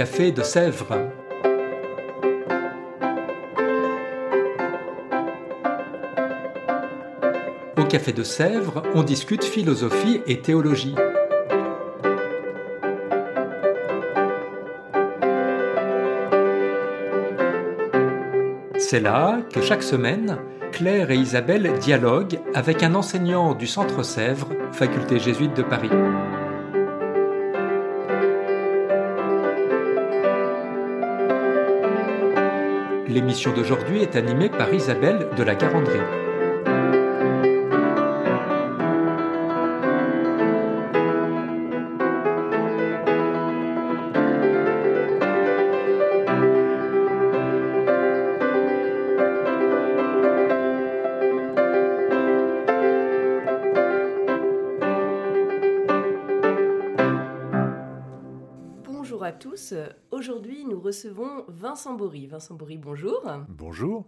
Café 0.00 0.32
de 0.32 0.42
Sèvres. 0.42 0.96
Au 7.76 7.84
Café 7.84 8.14
de 8.14 8.22
Sèvres, 8.22 8.82
on 8.94 9.02
discute 9.02 9.44
philosophie 9.44 10.22
et 10.26 10.40
théologie. 10.40 10.94
C'est 18.78 19.00
là 19.00 19.40
que 19.52 19.60
chaque 19.60 19.82
semaine, 19.82 20.38
Claire 20.72 21.10
et 21.10 21.16
Isabelle 21.16 21.78
dialoguent 21.78 22.40
avec 22.54 22.82
un 22.82 22.94
enseignant 22.94 23.54
du 23.54 23.66
Centre 23.66 24.02
Sèvres, 24.02 24.48
faculté 24.72 25.18
jésuite 25.18 25.54
de 25.54 25.62
Paris. 25.62 25.90
L'émission 33.10 33.52
d'aujourd'hui 33.52 34.02
est 34.02 34.14
animée 34.14 34.48
par 34.48 34.72
Isabelle 34.72 35.26
de 35.36 35.42
la 35.42 35.56
Garandrie. 35.56 36.19
Recevons 60.90 61.44
Vincent 61.46 61.94
Bory. 61.94 62.26
Vincent 62.26 62.56
Bory, 62.56 62.76
bonjour. 62.76 63.22
Bonjour. 63.48 64.06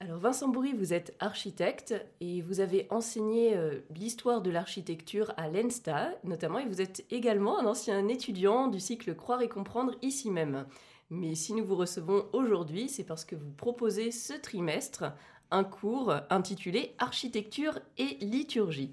Alors 0.00 0.18
Vincent 0.18 0.48
Bory, 0.48 0.72
vous 0.72 0.92
êtes 0.92 1.14
architecte 1.20 1.94
et 2.20 2.42
vous 2.42 2.58
avez 2.58 2.88
enseigné 2.90 3.56
euh, 3.56 3.78
l'histoire 3.94 4.42
de 4.42 4.50
l'architecture 4.50 5.32
à 5.36 5.48
l'ENSTA 5.48 6.10
notamment 6.24 6.58
et 6.58 6.66
vous 6.66 6.80
êtes 6.80 7.04
également 7.12 7.56
un 7.60 7.66
ancien 7.66 8.08
étudiant 8.08 8.66
du 8.66 8.80
cycle 8.80 9.14
Croire 9.14 9.42
et 9.42 9.48
comprendre 9.48 9.94
ici 10.02 10.28
même. 10.28 10.66
Mais 11.08 11.36
si 11.36 11.54
nous 11.54 11.64
vous 11.64 11.76
recevons 11.76 12.26
aujourd'hui, 12.32 12.88
c'est 12.88 13.04
parce 13.04 13.24
que 13.24 13.36
vous 13.36 13.52
proposez 13.52 14.10
ce 14.10 14.32
trimestre 14.32 15.04
un 15.52 15.62
cours 15.62 16.16
intitulé 16.30 16.96
Architecture 16.98 17.78
et 17.96 18.16
liturgie. 18.20 18.92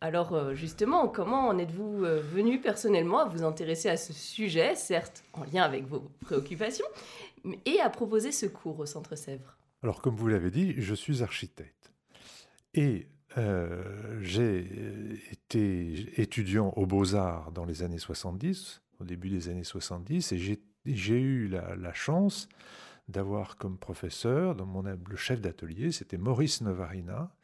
Alors 0.00 0.34
euh, 0.34 0.54
justement, 0.54 1.08
comment 1.08 1.48
en 1.48 1.58
êtes-vous 1.58 2.04
euh, 2.04 2.20
venu 2.20 2.60
personnellement 2.60 3.20
à 3.20 3.24
vous 3.28 3.42
intéresser 3.44 3.88
à 3.88 3.96
ce 3.96 4.12
sujet, 4.12 4.74
certes 4.74 5.24
en 5.32 5.44
lien 5.44 5.62
avec 5.62 5.86
vos 5.86 6.00
préoccupations, 6.20 6.86
et 7.66 7.80
à 7.80 7.90
proposer 7.90 8.32
ce 8.32 8.46
cours 8.46 8.78
au 8.80 8.86
Centre 8.86 9.16
Sèvres? 9.16 9.56
Alors, 9.82 10.00
comme 10.00 10.16
vous 10.16 10.28
l'avez 10.28 10.50
dit, 10.50 10.74
je 10.78 10.94
suis 10.94 11.22
architecte. 11.22 11.92
Et 12.72 13.06
euh, 13.36 14.18
j'ai 14.22 14.60
été 15.30 16.20
étudiant 16.20 16.72
aux 16.76 16.86
Beaux-Arts 16.86 17.52
dans 17.52 17.64
les 17.64 17.82
années 17.82 17.98
70, 17.98 18.80
au 19.00 19.04
début 19.04 19.28
des 19.28 19.48
années 19.48 19.64
70, 19.64 20.32
et 20.32 20.38
j'ai- 20.38 20.60
eu 20.86 21.48
la, 21.48 21.76
la 21.76 21.92
chance 21.92 22.48
d'avoir 23.08 23.56
comme 23.56 23.76
professeur, 23.78 24.54
dans 24.54 24.66
mon, 24.66 24.82
le 24.82 25.16
chef 25.16 25.40
d'atelier, 25.40 25.92
c'était 25.92 26.16
Maurice 26.18 26.60
Novarina. 26.62 27.34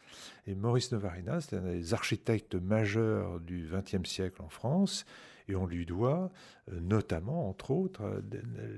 Et 0.46 0.54
Maurice 0.54 0.92
Novarina, 0.92 1.40
c'était 1.40 1.56
un 1.56 1.62
des 1.72 1.94
architectes 1.94 2.54
majeurs 2.54 3.40
du 3.40 3.68
XXe 3.70 4.08
siècle 4.08 4.42
en 4.42 4.48
France, 4.48 5.04
et 5.48 5.56
on 5.56 5.66
lui 5.66 5.86
doit 5.86 6.30
euh, 6.72 6.80
notamment, 6.80 7.48
entre 7.48 7.70
autres, 7.72 8.02
euh, 8.02 8.20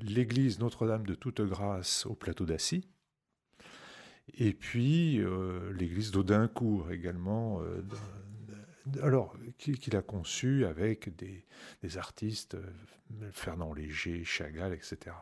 l'église 0.00 0.58
Notre-Dame 0.58 1.06
de 1.06 1.14
Toute-Grâce 1.14 2.06
au 2.06 2.14
plateau 2.14 2.44
d'Assy, 2.46 2.88
et 4.38 4.52
puis 4.54 5.18
euh, 5.20 5.72
l'église 5.72 6.10
d'Audincourt 6.10 6.90
également, 6.92 7.60
alors 9.02 9.36
qui- 9.58 9.74
qu'il 9.78 9.96
a 9.96 10.02
conçu 10.02 10.64
avec 10.64 11.14
des, 11.16 11.44
artistes, 11.98 12.56
Fernand 13.32 13.72
Léger, 13.74 14.24
Chagall, 14.24 14.72
etc. 14.72 15.14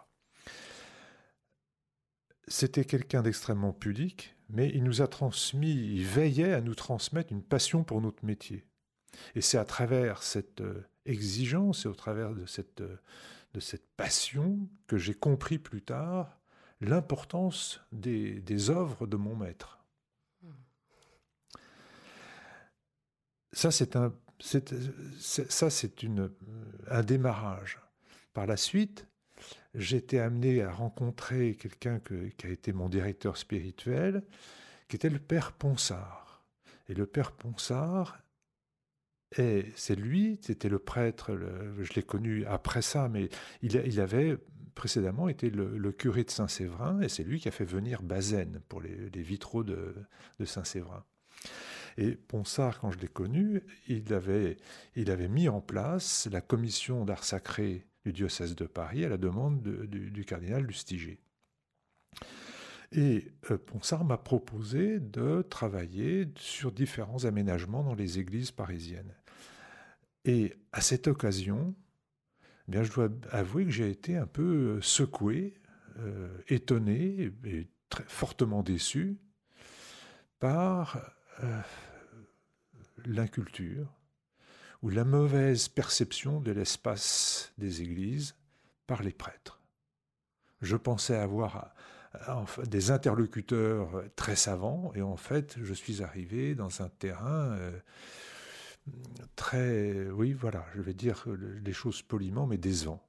C'était 2.50 2.84
quelqu'un 2.84 3.22
d'extrêmement 3.22 3.72
pudique, 3.72 4.34
mais 4.48 4.68
il 4.74 4.82
nous 4.82 5.02
a 5.02 5.06
transmis, 5.06 5.70
il 5.70 6.04
veillait 6.04 6.52
à 6.52 6.60
nous 6.60 6.74
transmettre 6.74 7.32
une 7.32 7.44
passion 7.44 7.84
pour 7.84 8.00
notre 8.00 8.24
métier. 8.24 8.66
Et 9.36 9.40
c'est 9.40 9.56
à 9.56 9.64
travers 9.64 10.24
cette 10.24 10.60
euh, 10.60 10.82
exigence 11.06 11.84
et 11.84 11.88
au 11.88 11.94
travers 11.94 12.34
de 12.34 12.44
cette, 12.46 12.80
euh, 12.80 12.96
de 13.54 13.60
cette 13.60 13.86
passion 13.96 14.68
que 14.88 14.98
j'ai 14.98 15.14
compris 15.14 15.58
plus 15.58 15.82
tard 15.82 16.40
l'importance 16.80 17.80
des, 17.92 18.40
des 18.40 18.68
œuvres 18.68 19.06
de 19.06 19.16
mon 19.16 19.36
maître. 19.36 19.84
Ça, 23.52 23.70
c'est 23.70 23.94
un, 23.94 24.12
ça, 24.40 25.70
c'est 25.70 26.02
une, 26.02 26.32
un 26.88 27.02
démarrage. 27.04 27.78
Par 28.32 28.46
la 28.46 28.56
suite, 28.56 29.06
été 29.74 30.20
amené 30.20 30.62
à 30.62 30.70
rencontrer 30.70 31.56
quelqu'un 31.56 31.98
que- 32.00 32.28
qui 32.36 32.46
a 32.46 32.50
été 32.50 32.72
mon 32.72 32.88
directeur 32.88 33.36
spirituel, 33.36 34.22
qui 34.88 34.96
était 34.96 35.10
le 35.10 35.18
père 35.18 35.52
Ponsard. 35.52 36.44
Et 36.88 36.94
le 36.94 37.06
père 37.06 37.32
Ponsard, 37.32 38.18
et 39.38 39.66
c'est 39.76 39.94
lui, 39.94 40.38
c'était 40.42 40.68
le 40.68 40.80
prêtre, 40.80 41.38
je 41.80 41.92
l'ai 41.94 42.02
connu 42.02 42.44
après 42.46 42.82
ça, 42.82 43.08
mais 43.08 43.28
il, 43.62 44.00
avait 44.00 44.36
précédemment 44.74 45.28
été 45.28 45.50
le, 45.50 45.92
curé 45.92 46.24
de 46.24 46.30
Saint-Séverin, 46.30 47.00
et 47.00 47.08
c'est 47.08 47.22
lui 47.22 47.38
qui 47.38 47.46
a 47.46 47.52
fait 47.52 47.64
venir 47.64 48.02
Bazaine 48.02 48.60
pour 48.68 48.80
les, 48.80 49.22
vitraux 49.22 49.62
de, 49.62 49.94
Saint-Séverin. 50.44 51.04
Et 51.96 52.16
Ponsard, 52.16 52.80
quand 52.80 52.90
je 52.90 52.98
l'ai 52.98 53.08
connu, 53.08 53.62
il 53.86 54.12
avait 54.12 55.28
mis 55.28 55.48
en 55.48 55.60
place 55.60 56.28
la 56.30 56.40
commission 56.40 57.04
d'art 57.04 57.24
sacré 57.24 57.86
du 58.04 58.12
diocèse 58.12 58.54
de 58.54 58.66
Paris 58.66 59.04
à 59.04 59.08
la 59.08 59.16
demande 59.18 59.62
de- 59.62 59.84
du, 59.86 60.24
cardinal 60.24 60.64
Lustiger. 60.64 61.18
Et 62.92 63.32
euh, 63.50 63.58
Ponsard 63.58 64.04
m'a 64.04 64.18
proposé 64.18 64.98
de 64.98 65.42
travailler 65.42 66.28
sur 66.36 66.72
différents 66.72 67.24
aménagements 67.24 67.84
dans 67.84 67.94
les 67.94 68.18
églises 68.18 68.50
parisiennes. 68.50 69.14
Et 70.24 70.54
à 70.72 70.80
cette 70.80 71.06
occasion, 71.06 71.74
eh 72.72 72.84
je 72.84 72.92
dois 72.92 73.08
avouer 73.30 73.64
que 73.64 73.70
j'ai 73.70 73.90
été 73.90 74.16
un 74.16 74.26
peu 74.26 74.42
euh, 74.76 74.80
secoué, 74.80 75.54
euh, 75.98 76.28
étonné 76.48 77.32
et 77.44 77.68
très 77.88 78.04
fortement 78.04 78.62
déçu 78.62 79.18
par 80.38 81.14
l'inculture 83.04 83.99
ou 84.82 84.90
la 84.90 85.04
mauvaise 85.04 85.68
perception 85.68 86.40
de 86.40 86.52
l'espace 86.52 87.52
des 87.58 87.82
églises 87.82 88.34
par 88.86 89.02
les 89.02 89.12
prêtres. 89.12 89.60
Je 90.62 90.76
pensais 90.76 91.16
avoir 91.16 91.72
euh, 92.28 92.44
des 92.64 92.90
interlocuteurs 92.90 94.02
très 94.16 94.36
savants 94.36 94.92
et 94.94 95.02
en 95.02 95.16
fait 95.16 95.56
je 95.62 95.74
suis 95.74 96.02
arrivé 96.02 96.54
dans 96.54 96.82
un 96.82 96.88
terrain 96.88 97.52
euh, 97.52 97.78
très, 99.36 100.08
oui 100.10 100.32
voilà, 100.32 100.66
je 100.74 100.80
vais 100.80 100.94
dire 100.94 101.24
les 101.62 101.72
choses 101.72 102.02
poliment 102.02 102.46
mais 102.46 102.58
décevant. 102.58 103.06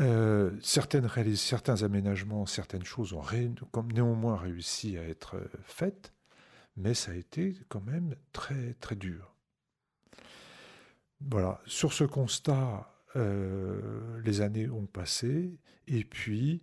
Euh, 0.00 0.52
certains 0.62 1.82
aménagements, 1.82 2.46
certaines 2.46 2.84
choses 2.84 3.12
ont 3.12 3.24
néanmoins 3.92 4.36
réussi 4.36 4.96
à 4.96 5.02
être 5.02 5.40
faites, 5.64 6.12
mais 6.76 6.94
ça 6.94 7.10
a 7.10 7.14
été 7.14 7.56
quand 7.68 7.80
même 7.80 8.14
très 8.32 8.74
très 8.74 8.94
dur. 8.94 9.34
Voilà, 11.20 11.60
sur 11.66 11.92
ce 11.92 12.04
constat, 12.04 12.88
euh, 13.16 14.20
les 14.22 14.40
années 14.40 14.68
ont 14.70 14.86
passé, 14.86 15.58
et 15.86 16.04
puis 16.04 16.62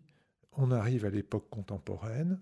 on 0.53 0.71
arrive 0.71 1.05
à 1.05 1.09
l'époque 1.09 1.49
contemporaine, 1.49 2.39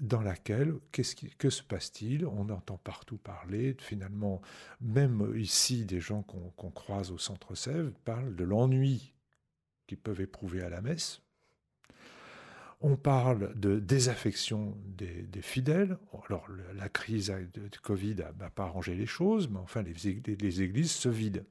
dans 0.00 0.22
laquelle, 0.22 0.74
qu'est-ce 0.92 1.14
que 1.14 1.50
se 1.50 1.62
passe-t-il? 1.62 2.26
On 2.26 2.48
entend 2.50 2.78
partout 2.78 3.16
parler, 3.18 3.76
finalement, 3.78 4.42
même 4.80 5.32
ici, 5.36 5.86
des 5.86 6.00
gens 6.00 6.22
qu'on 6.22 6.50
qu'on 6.52 6.70
croise 6.70 7.10
au 7.12 7.18
centre 7.18 7.54
Sèvres 7.54 7.92
parlent 8.04 8.34
de 8.34 8.44
l'ennui 8.44 9.14
qu'ils 9.86 9.98
peuvent 9.98 10.20
éprouver 10.20 10.62
à 10.62 10.68
la 10.68 10.82
messe. 10.82 11.23
On 12.80 12.96
parle 12.96 13.58
de 13.58 13.78
désaffection 13.78 14.76
des, 14.86 15.26
fidèles. 15.42 15.98
Alors, 16.28 16.46
la 16.74 16.88
crise 16.88 17.28
de, 17.28 17.68
Covid 17.82 18.16
n'a 18.38 18.50
pas 18.50 18.64
arrangé 18.64 18.94
les 18.94 19.06
choses, 19.06 19.48
mais 19.48 19.58
enfin, 19.58 19.82
les, 19.82 19.94
ég- 19.94 20.40
les 20.40 20.62
églises 20.62 20.92
se 20.92 21.08
vident. 21.08 21.44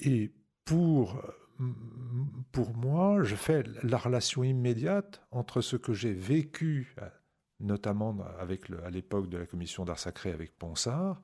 Et 0.00 0.32
pour, 0.64 1.22
moi, 2.74 3.22
je 3.22 3.36
fais 3.36 3.64
la 3.82 3.98
relation 3.98 4.42
immédiate 4.42 5.22
entre 5.30 5.60
ce 5.60 5.76
que 5.76 5.92
j'ai 5.92 6.12
vécu, 6.12 6.94
notamment 7.60 8.16
à 8.38 8.90
l'époque 8.90 9.28
de 9.28 9.38
la 9.38 9.46
commission 9.46 9.84
d'art 9.84 9.98
sacré 9.98 10.32
avec 10.32 10.56
Ponsard, 10.58 11.20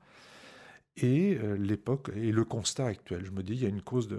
et 0.95 1.37
l'époque 1.57 2.11
et 2.15 2.31
le 2.31 2.43
constat 2.45 2.87
actuel. 2.87 3.25
Je 3.25 3.31
me 3.31 3.43
dis, 3.43 3.53
il 3.53 3.63
y 3.63 3.65
a 3.65 3.69
une 3.69 3.83
cause 3.83 4.09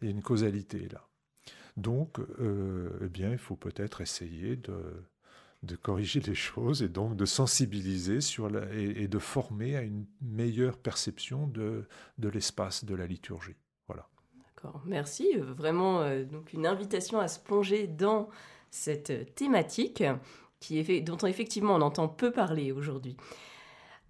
une 0.00 0.22
causalité 0.22 0.88
là. 0.88 1.09
Donc, 1.76 2.18
eh 2.40 3.08
bien, 3.08 3.30
il 3.32 3.38
faut 3.38 3.56
peut-être 3.56 4.00
essayer 4.00 4.56
de, 4.56 5.76
corriger 5.82 6.20
les 6.20 6.34
choses 6.34 6.82
et 6.82 6.88
donc 6.88 7.16
de 7.16 7.24
sensibiliser 7.24 8.20
sur 8.20 8.48
la, 8.48 8.72
et, 8.72 9.08
de 9.08 9.18
former 9.18 9.76
à 9.76 9.82
une 9.82 10.06
meilleure 10.20 10.76
perception 10.76 11.46
de, 11.46 11.84
de 12.18 12.28
l'espace 12.28 12.84
de 12.84 12.94
la 12.94 13.06
liturgie. 13.06 13.56
Voilà. 13.86 14.08
D'accord, 14.44 14.82
merci. 14.86 15.36
Vraiment, 15.36 16.02
donc 16.24 16.52
une 16.52 16.66
invitation 16.66 17.20
à 17.20 17.28
se 17.28 17.38
plonger 17.38 17.86
dans 17.86 18.28
cette 18.70 19.34
thématique 19.34 20.02
qui 20.60 20.78
est, 20.78 21.00
dont 21.00 21.16
effectivement 21.18 21.74
on 21.74 21.80
entend 21.80 22.08
peu 22.08 22.30
parler 22.30 22.70
aujourd'hui. 22.72 23.16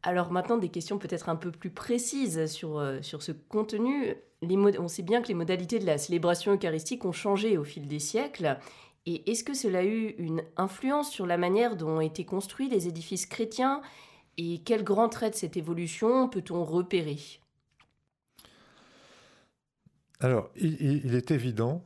Alors 0.03 0.33
maintenant, 0.33 0.57
des 0.57 0.69
questions 0.69 0.99
peut-être 0.99 1.29
un 1.29 1.37
peu 1.37 1.51
plus 1.51 1.71
précises 1.71 2.47
sur, 2.47 2.79
euh, 2.79 3.01
sur 3.03 3.23
ce 3.23 3.33
contenu. 3.33 4.15
On 4.43 4.89
sait 4.89 5.03
bien 5.03 5.21
que 5.21 5.29
les 5.29 5.35
modalités 5.35 5.79
de 5.79 5.87
la 5.87 5.99
célébration 5.99 6.55
eucharistique 6.55 7.05
ont 7.05 7.13
changé 7.13 7.59
au 7.59 7.65
fil 7.65 7.87
des 7.87 7.99
siècles. 7.99 8.59
Et 9.07 9.31
est-ce 9.31 9.45
que 9.45 9.55
cela 9.55 9.81
a 9.81 9.85
eu 9.85 10.15
une 10.19 10.43
influence 10.57 11.11
sur 11.11 11.27
la 11.27 11.37
manière 11.37 11.77
dont 11.77 11.99
ont 11.99 12.01
été 12.01 12.25
construits 12.25 12.69
les 12.69 12.89
édifices 12.89 13.27
chrétiens? 13.27 13.83
Et 14.39 14.63
quel 14.63 14.83
grand 14.83 15.09
trait 15.09 15.31
de 15.31 15.35
cette 15.35 15.57
évolution 15.57 16.29
peut-on 16.29 16.65
repérer? 16.65 17.19
Alors, 20.21 20.51
il 20.57 21.15
est 21.15 21.31
évident 21.31 21.85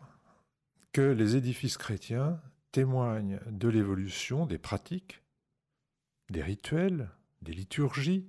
que 0.92 1.02
les 1.02 1.36
édifices 1.36 1.76
chrétiens 1.76 2.40
témoignent 2.70 3.40
de 3.50 3.68
l'évolution 3.68 4.46
des 4.46 4.58
pratiques, 4.58 5.22
des 6.30 6.42
rituels, 6.42 7.10
des 7.42 7.52
liturgies, 7.52 8.28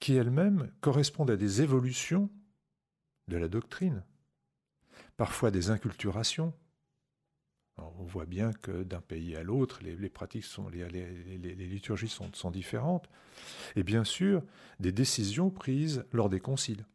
qui 0.00 0.14
elles-mêmes 0.14 0.70
correspondent 0.80 1.30
à 1.30 1.36
des 1.36 1.62
évolutions 1.62 2.30
de 3.28 3.36
la 3.36 3.48
doctrine, 3.48 4.02
parfois 5.16 5.50
des 5.50 5.70
inculturations. 5.70 6.52
on 7.76 8.04
voit 8.04 8.26
bien 8.26 8.52
que 8.52 8.82
d'un 8.82 9.00
pays 9.00 9.36
à 9.36 9.42
l'autre, 9.42 9.80
les, 9.82 10.08
pratiques 10.08 10.44
sont, 10.44 10.68
les, 10.68 10.88
liturgies 11.54 12.08
sont, 12.08 12.30
sont, 12.32 12.50
différentes, 12.50 13.08
et 13.76 13.82
bien 13.82 14.04
sûr 14.04 14.42
des 14.80 14.92
décisions 14.92 15.50
prises 15.50 16.04
lors 16.12 16.28
des 16.28 16.40
conciles. 16.40 16.86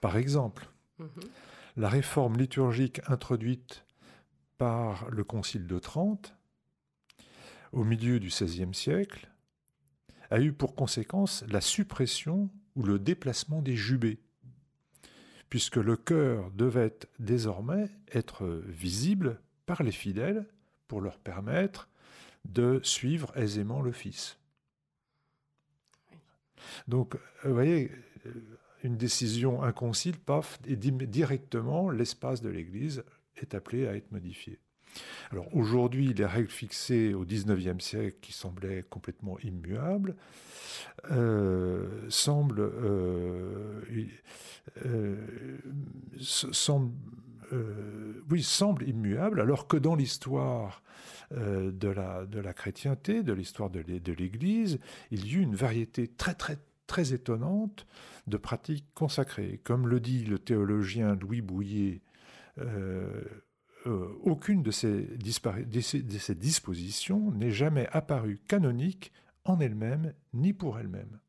Par 0.00 0.16
exemple, 0.16 0.68
mhm. 0.98 1.08
la 1.76 1.88
réforme 1.88 2.36
liturgique 2.36 3.00
introduite 3.08 3.84
par 4.58 5.10
le 5.10 5.24
Concile 5.24 5.66
de 5.66 5.78
Trente, 5.78 6.34
au 7.72 7.84
milieu 7.84 8.20
du 8.20 8.28
XVIe 8.28 8.74
siècle, 8.74 9.30
a 10.30 10.40
eu 10.40 10.52
pour 10.52 10.74
conséquence 10.74 11.44
la 11.48 11.60
suppression 11.60 12.50
ou 12.74 12.82
le 12.82 12.98
déplacement 12.98 13.62
des 13.62 13.76
jubés, 13.76 14.18
puisque 15.48 15.76
le 15.76 15.96
cœur 15.96 16.50
devait 16.52 16.96
désormais 17.18 17.88
être 18.12 18.46
visible 18.66 19.40
par 19.66 19.82
les 19.82 19.92
fidèles 19.92 20.46
pour 20.88 21.00
leur 21.00 21.18
permettre 21.18 21.88
de 22.44 22.80
suivre 22.82 23.36
aisément 23.36 23.82
le 23.82 23.92
Fils. 23.92 24.38
Donc, 26.88 27.16
vous 27.44 27.54
voyez, 27.54 27.90
une 28.82 28.96
décision, 28.96 29.62
un 29.62 29.72
concile, 29.72 30.18
paf, 30.18 30.58
et 30.66 30.76
directement 30.76 31.90
l'espace 31.90 32.40
de 32.40 32.48
l'Église 32.48 33.04
est 33.36 33.54
appelé 33.54 33.86
à 33.86 33.96
être 33.96 34.10
modifié. 34.12 34.58
Alors 35.30 35.54
aujourd'hui, 35.54 36.14
les 36.14 36.24
règles 36.24 36.48
fixées 36.50 37.12
au 37.12 37.24
XIXe 37.24 37.84
siècle, 37.84 38.16
qui 38.22 38.32
semblaient 38.32 38.84
complètement 38.88 39.38
immuables, 39.40 40.16
euh, 41.10 42.08
semblent, 42.08 42.60
euh, 42.60 43.82
euh, 44.86 45.15
semblent 46.20 46.92
oui, 48.28 48.42
semblent 48.42 48.88
immuables, 48.88 49.40
alors 49.40 49.68
que 49.68 49.76
dans 49.76 49.94
l'histoire 49.94 50.82
de, 51.30 51.88
la, 51.88 52.26
de 52.26 52.40
la 52.40 52.52
chrétienté, 52.52 53.22
de 53.22 53.32
l'histoire 53.32 53.70
de 53.70 54.12
l'Église, 54.12 54.80
il 55.12 55.26
y 55.26 55.36
eut 55.36 55.42
une 55.42 55.54
variété 55.54 56.08
très 56.08 56.34
très 56.34 56.58
très 56.86 57.12
étonnante 57.12 57.86
de 58.26 58.36
pratiques 58.36 58.86
consacrées. 58.94 59.60
Comme 59.64 59.88
le 59.88 60.00
dit 60.00 60.24
le 60.24 60.38
théologien 60.38 61.14
Louis 61.16 61.40
Bouillet 61.40 62.00
euh, 62.58 63.22
euh, 63.86 64.08
aucune 64.22 64.62
de 64.62 64.70
ces 64.70 65.06
dispositions 66.34 67.30
n'est 67.32 67.50
jamais 67.50 67.88
apparue 67.92 68.40
canonique 68.48 69.12
en 69.44 69.60
elle-même 69.60 70.12
ni 70.34 70.52
pour 70.52 70.78
elle-même. 70.78 71.20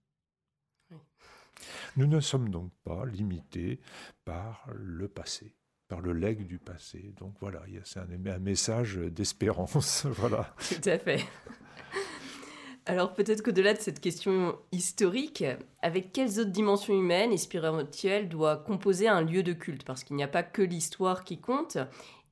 Nous 1.95 2.07
ne 2.07 2.19
sommes 2.19 2.49
donc 2.49 2.71
pas 2.83 3.05
limités 3.05 3.79
par 4.25 4.67
le 4.73 5.07
passé, 5.07 5.55
par 5.87 6.01
le 6.01 6.13
legs 6.13 6.45
du 6.45 6.59
passé. 6.59 7.13
Donc 7.17 7.35
voilà, 7.39 7.61
c'est 7.83 7.99
un, 7.99 8.07
un 8.25 8.39
message 8.39 8.97
d'espérance. 8.97 10.05
voilà. 10.11 10.53
Tout 10.59 10.89
à 10.89 10.97
fait. 10.97 11.25
Alors 12.87 13.13
peut-être 13.13 13.43
qu'au-delà 13.43 13.73
de 13.73 13.81
cette 13.81 13.99
question 13.99 14.57
historique, 14.71 15.43
avec 15.81 16.13
quelles 16.13 16.39
autres 16.39 16.51
dimensions 16.51 16.93
humaines 16.93 17.33
et 17.33 17.37
spirituelles 17.37 18.29
doit 18.29 18.55
composer 18.55 19.09
un 19.09 19.21
lieu 19.21 19.43
de 19.43 19.51
culte? 19.51 19.83
Parce 19.83 20.05
qu'il 20.05 20.15
n'y 20.15 20.23
a 20.23 20.27
pas 20.29 20.43
que 20.43 20.61
l'histoire 20.61 21.25
qui 21.25 21.37
compte. 21.37 21.77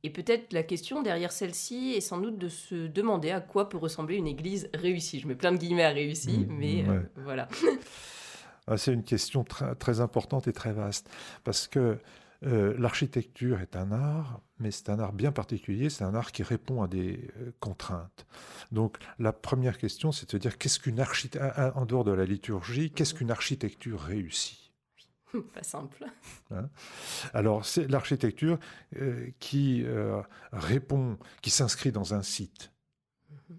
Et 0.04 0.10
peut-être 0.10 0.54
la 0.54 0.64
question 0.64 1.02
derrière 1.02 1.32
celle-ci 1.32 1.94
est 1.96 2.02
sans 2.02 2.20
doute 2.20 2.38
de 2.38 2.48
se 2.48 2.88
demander 2.88 3.32
à 3.32 3.42
quoi 3.42 3.68
peut 3.68 3.78
ressembler 3.78 4.16
une 4.16 4.28
église 4.28 4.70
réussie. 4.74 5.20
Je 5.20 5.28
mets 5.28 5.36
plein 5.36 5.52
de 5.52 5.58
guillemets 5.58 5.84
à 5.84 5.90
réussi, 5.90 6.38
mmh, 6.38 6.48
mais 6.58 6.86
euh, 6.88 7.02
voilà. 7.24 7.50
Ah, 8.68 8.78
c'est 8.78 8.94
une 8.94 9.04
question 9.04 9.44
très, 9.44 9.76
très 9.76 10.00
importante 10.00 10.48
et 10.48 10.54
très 10.54 10.74
vaste. 10.74 11.10
Parce 11.44 11.68
que 11.68 12.00
euh, 12.44 12.76
l'architecture 12.78 13.62
est 13.62 13.76
un 13.76 13.92
art, 13.92 14.42
mais 14.60 14.72
c'est 14.72 14.90
un 14.90 15.00
art 15.00 15.14
bien 15.14 15.32
particulier, 15.32 15.90
c'est 15.90 16.04
un 16.04 16.14
art 16.14 16.32
qui 16.32 16.44
répond 16.44 16.84
à 16.84 16.88
des 16.88 17.32
euh, 17.40 17.52
contraintes. 17.60 18.26
Donc 18.72 18.98
la 19.20 19.34
première 19.34 19.78
question, 19.78 20.12
c'est 20.12 20.26
de 20.26 20.32
se 20.32 20.38
dire 20.38 20.58
qu'est-ce 20.58 20.80
qu'une 20.80 21.00
architecture, 21.00 21.54
en 21.76 21.86
dehors 21.86 22.04
de 22.04 22.12
la 22.12 22.26
liturgie, 22.26 22.92
qu'est-ce 22.92 23.14
qu'une 23.14 23.32
architecture 23.32 24.00
réussie? 24.02 24.72
Pas 25.54 25.64
simple. 25.64 26.06
Hein? 26.52 26.70
Alors 27.34 27.66
c'est 27.66 27.88
l'architecture 27.88 28.60
euh, 28.98 29.30
qui 29.40 29.86
répond, 30.52 31.18
qui 31.42 31.50
s'inscrit 31.50 31.92
dans 31.92 32.14
un 32.14 32.22
site, 32.22 32.72
mhm. 33.32 33.58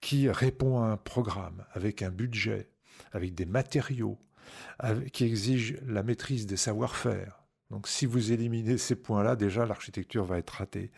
qui 0.00 0.28
répond 0.28 0.82
à 0.82 0.86
un 0.86 0.96
programme 0.96 1.64
avec 1.72 2.02
un 2.02 2.10
budget, 2.10 2.68
avec 3.12 3.34
des 3.34 3.46
matériaux, 3.46 4.18
qui 5.12 5.24
exige 5.24 5.76
la 5.86 6.04
maîtrise 6.04 6.46
des 6.46 6.56
savoir-faire 6.56 7.46
donc 7.70 7.88
si 7.88 8.06
vous 8.06 8.32
éliminez 8.32 8.78
ces 8.78 8.94
points-là, 8.94 9.34
déjà 9.36 9.66
l'architecture 9.66 10.24
va 10.24 10.38
être 10.38 10.50
ratée. 10.50 10.92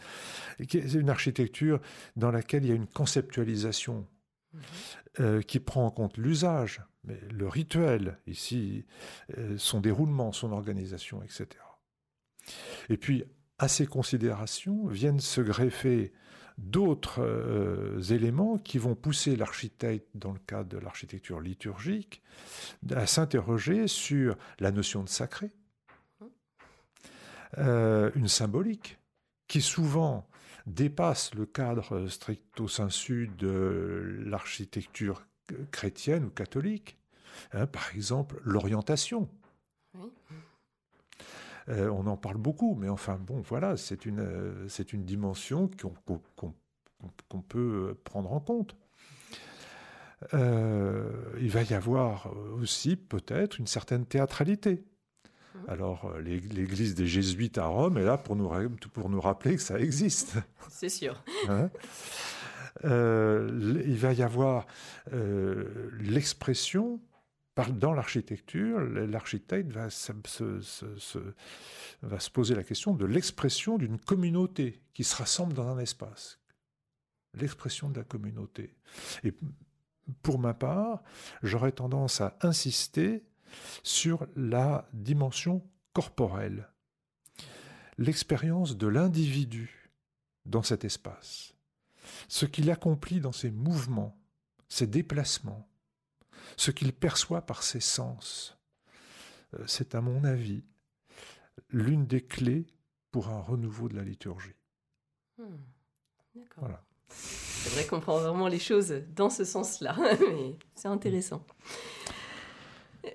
C'est 0.58 0.94
une 0.94 1.10
architecture 1.10 1.80
dans 2.16 2.30
laquelle 2.30 2.64
il 2.64 2.68
y 2.68 2.72
a 2.72 2.76
une 2.76 2.86
conceptualisation 2.86 4.06
mhm. 4.52 4.60
euh, 5.20 5.42
qui 5.42 5.60
prend 5.60 5.86
en 5.86 5.90
compte 5.90 6.18
l'usage, 6.18 6.82
mais 7.04 7.18
le 7.30 7.48
rituel, 7.48 8.18
ici, 8.26 8.84
euh, 9.38 9.56
son 9.56 9.80
déroulement, 9.80 10.32
son 10.32 10.52
organisation, 10.52 11.22
etc. 11.22 11.48
Et 12.90 12.96
puis, 12.96 13.24
à 13.58 13.68
ces 13.68 13.86
considérations 13.86 14.86
viennent 14.86 15.20
se 15.20 15.40
greffer 15.40 16.12
d'autres 16.58 17.22
euh, 17.22 18.00
éléments 18.10 18.58
qui 18.58 18.78
vont 18.78 18.94
pousser 18.94 19.36
l'architecte, 19.36 20.08
dans 20.14 20.32
le 20.32 20.40
cadre 20.40 20.68
de 20.68 20.78
l'architecture 20.78 21.40
liturgique, 21.40 22.20
à 22.90 23.06
s'interroger 23.06 23.86
sur 23.86 24.36
la 24.58 24.72
notion 24.72 25.04
de 25.04 25.08
sacré, 25.08 25.50
euh, 27.56 28.10
une 28.14 28.28
symbolique 28.28 28.98
qui 29.46 29.62
souvent 29.62 30.28
dépasse 30.66 31.34
le 31.34 31.46
cadre 31.46 32.08
stricto 32.08 32.68
sensu 32.68 33.30
de 33.38 34.20
l'architecture 34.26 35.24
chrétienne 35.70 36.24
ou 36.24 36.30
catholique. 36.30 36.98
Hein, 37.52 37.66
par 37.66 37.94
exemple, 37.94 38.40
l'orientation. 38.44 39.28
Euh, 41.68 41.88
on 41.90 42.06
en 42.06 42.16
parle 42.16 42.38
beaucoup, 42.38 42.74
mais 42.74 42.88
enfin 42.88 43.18
bon, 43.20 43.40
voilà, 43.42 43.76
c'est 43.76 44.06
une, 44.06 44.20
euh, 44.20 44.68
c'est 44.68 44.92
une 44.92 45.04
dimension 45.04 45.70
qu'on 45.80 47.42
peut 47.42 47.96
prendre 48.04 48.32
en 48.32 48.40
compte. 48.40 48.76
il 50.32 51.50
va 51.50 51.62
y 51.62 51.74
avoir 51.74 52.32
aussi 52.60 52.96
peut-être 52.96 53.58
une 53.58 53.66
certaine 53.66 54.06
théâtralité. 54.06 54.84
Mhm. 55.54 55.64
Alors, 55.68 56.04
euh, 56.06 56.20
l'église 56.20 56.94
des 56.94 57.06
jésuites 57.06 57.58
à 57.58 57.66
Rome 57.66 57.98
est 57.98 58.04
là 58.04 58.18
pour 58.18 58.36
nous, 58.36 58.50
pour 58.92 59.08
nous 59.08 59.20
rappeler 59.20 59.56
que 59.56 59.62
ça 59.62 59.78
existe. 59.78 60.36
C'est 60.70 60.88
sûr. 60.88 61.22
Hein? 61.48 61.70
Euh, 62.84 63.82
il 63.86 63.96
va 63.96 64.12
y 64.12 64.22
avoir 64.22 64.66
euh, 65.12 65.90
l'expression 65.98 67.00
dans 67.66 67.92
l'architecture, 67.92 68.80
l'architecte 68.80 69.72
va 69.72 69.90
se, 69.90 70.12
poser 72.32 72.54
la 72.54 72.62
question 72.62 72.94
de 72.94 73.04
l'expression 73.04 73.78
d'une 73.78 73.98
communauté 73.98 74.80
qui 74.94 75.04
se 75.04 75.16
rassemble 75.16 75.54
dans 75.54 75.68
un 75.68 75.78
espace. 75.78 76.38
L'expression 77.34 77.90
de 77.90 77.98
la 77.98 78.04
communauté. 78.04 78.74
Et 79.24 79.34
pour 80.22 80.38
ma 80.38 80.54
part, 80.54 81.02
j'aurais 81.42 81.72
tendance 81.72 82.20
à 82.20 82.36
insister 82.42 83.24
sur 83.82 84.26
la 84.36 84.88
dimension 84.92 85.62
corporelle, 85.92 86.68
l'expérience 87.98 88.76
de 88.76 88.86
l'individu 88.86 89.90
dans 90.46 90.62
cet 90.62 90.84
espace, 90.84 91.54
ce 92.28 92.46
qu'il 92.46 92.70
accomplit 92.70 93.20
dans 93.20 93.32
ses 93.32 93.50
mouvements, 93.50 94.18
ses 94.68 94.86
déplacements, 94.86 95.67
ce 96.56 96.70
qu'il 96.70 96.92
perçoit 96.92 97.42
par 97.42 97.62
ses 97.62 97.80
sens. 97.80 98.58
Euh, 99.54 99.64
c'est 99.66 99.94
à 99.94 100.00
mon 100.00 100.24
avis 100.24 100.64
l'une 101.70 102.06
des 102.06 102.22
clés 102.22 102.66
pour 103.10 103.28
un 103.28 103.40
renouveau 103.40 103.88
de 103.88 103.96
la 103.96 104.02
liturgie. 104.02 104.54
Hmm. 105.38 105.56
D'accord. 106.34 106.64
Voilà. 106.64 106.82
C'est 107.08 107.70
vrai 107.70 107.86
qu'on 107.86 108.00
prend 108.00 108.18
vraiment 108.18 108.48
les 108.48 108.58
choses 108.58 108.94
dans 109.16 109.30
ce 109.30 109.44
sens-là, 109.44 109.96
mais 110.20 110.56
c'est 110.74 110.88
intéressant. 110.88 111.44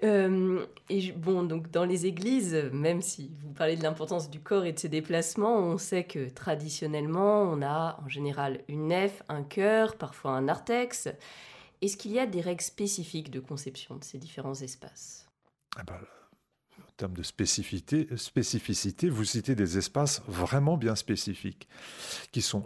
Euh, 0.04 0.66
et 0.90 1.12
bon, 1.12 1.44
donc 1.44 1.70
dans 1.70 1.86
les 1.86 2.06
églises, 2.06 2.56
même 2.74 3.02
si 3.02 3.32
vous 3.42 3.52
parlez 3.52 3.76
de 3.76 3.84
l'importance 3.84 4.30
du 4.30 4.40
corps 4.40 4.66
et 4.66 4.74
de 4.74 4.80
ses 4.80 4.90
déplacements, 4.90 5.60
on 5.60 5.78
sait 5.78 6.04
que 6.04 6.30
traditionnellement, 6.30 7.44
on 7.44 7.62
a 7.62 8.00
en 8.04 8.10
général 8.10 8.62
une 8.68 8.88
nef, 8.88 9.24
un 9.30 9.44
chœur, 9.44 9.96
parfois 9.96 10.32
un 10.32 10.42
narthex. 10.42 11.10
Est-ce 11.84 11.98
qu'il 11.98 12.14
y 12.14 12.20
a 12.20 12.26
des 12.26 12.40
règles 12.40 12.62
spécifiques 12.62 13.30
de 13.30 13.42
conception 13.42 13.98
de 13.98 14.06
ces 14.06 14.18
différents 14.18 14.54
espaces? 14.54 15.28
Ah 15.76 15.84
bah, 15.84 16.00
En 16.80 16.92
termes 16.96 17.14
de 17.14 17.24
spécificité, 17.24 18.08
spécificité, 18.16 19.10
vous 19.10 19.26
citez 19.26 19.54
des 19.54 19.78
espaces 19.78 20.22
vraiment 20.26 20.78
bien 20.78 20.96
spécifiques, 20.96 21.68
qui 22.32 22.42
sont 22.42 22.66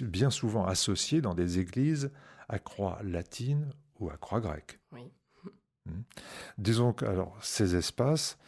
bien 0.00 0.30
souvent 0.30 0.64
associés 0.64 1.20
dans 1.20 1.34
des 1.34 1.58
églises 1.58 2.10
à 2.48 2.58
croix 2.58 2.98
latine 3.02 3.68
ou 4.00 4.08
à 4.08 4.16
croix 4.16 4.40
grecque. 4.40 4.80
Oui. 4.92 5.12
Hmm. 5.84 6.00
Disons 6.56 6.94
que 6.94 7.04
alors, 7.04 7.36
ces 7.42 7.76
espaces 7.76 8.38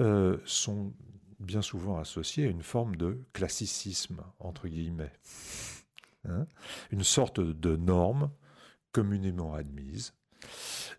euh, 0.00 0.38
sont 0.46 0.94
bien 1.40 1.60
souvent 1.60 1.98
associés 1.98 2.46
à 2.46 2.48
une 2.48 2.62
forme 2.62 2.96
de 2.96 3.22
classicisme, 3.34 4.22
entre 4.38 4.66
guillemets. 4.66 5.12
Hein. 6.24 6.46
une 6.90 7.04
sorte 7.04 7.38
de 7.38 7.76
norme 7.76 8.30
communément 8.96 9.52
admise 9.52 10.14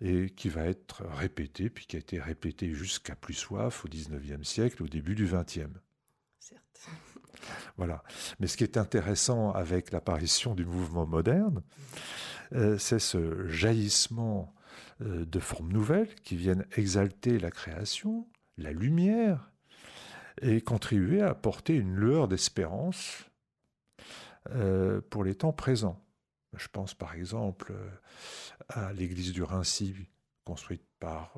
et 0.02 0.30
qui 0.30 0.50
va 0.50 0.66
être 0.66 1.02
répétée, 1.16 1.72
puis 1.72 1.88
qui 1.88 1.96
a 1.96 2.00
été 2.00 2.20
répétée 2.20 2.72
jusqu'à 2.72 3.16
plus 3.16 3.34
soif 3.34 3.86
au 3.86 3.88
XIXe 3.88 4.48
siècle, 4.48 4.84
au 4.84 4.88
début 4.88 5.16
du 5.16 5.26
XXe. 5.26 5.74
Certes. 6.40 6.62
Voilà. 7.78 8.04
Mais 8.40 8.48
ce 8.48 8.58
qui 8.58 8.64
est 8.64 8.78
intéressant 8.78 9.52
avec 9.52 9.92
l'apparition 9.92 10.54
du 10.54 10.66
mouvement 10.66 11.08
moderne, 11.08 11.64
euh, 12.54 12.78
c'est 12.78 13.00
ce 13.00 13.48
jaillissement 13.48 14.54
euh, 15.02 15.26
de 15.26 15.40
formes 15.40 15.72
nouvelles 15.72 16.14
qui 16.24 16.36
viennent 16.36 16.66
exalter 16.76 17.40
la 17.40 17.52
création, 17.52 18.28
la 18.58 18.72
lumière, 18.72 19.52
et 20.42 20.62
contribuer 20.62 21.22
à 21.22 21.30
apporter 21.30 21.76
une 21.76 21.96
lueur 21.96 22.28
d'espérance 22.28 23.26
euh, 24.52 25.02
pour 25.10 25.24
les 25.24 25.34
temps 25.34 25.54
présents. 25.54 26.07
Je 26.56 26.68
pense 26.68 26.94
par 26.94 27.14
exemple 27.14 27.74
à 28.70 28.94
l'église 28.94 29.34
du 29.34 29.44
Rincy, 29.44 29.96
construite 30.46 30.86
par 31.00 31.34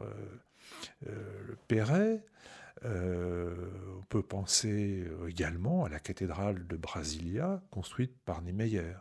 le 1.01 1.57
Perret. 1.67 2.23
on 2.83 4.03
peut 4.07 4.23
penser 4.23 5.07
également 5.27 5.85
à 5.85 5.89
la 5.89 5.99
cathédrale 5.99 6.67
de 6.67 6.77
Brasilia, 6.77 7.61
construite 7.71 8.15
par 8.23 8.41
Niemeyer 8.41 8.93